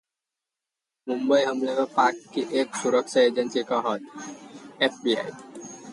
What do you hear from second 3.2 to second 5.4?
agency का हाथ: FBI